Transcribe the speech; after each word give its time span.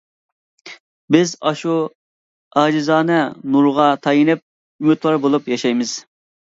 بىز 1.15 1.33
ئاشۇ 1.49 1.75
ئاجىزانە 2.63 3.21
نۇرغا 3.57 3.87
تايىنىپ 4.09 4.45
ئۈمىدۋار 4.47 5.25
بولۇپ 5.29 5.55
ياشايمىز. 5.57 5.99